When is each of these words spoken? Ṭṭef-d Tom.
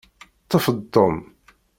Ṭṭef-d 0.45 0.79
Tom. 0.93 1.17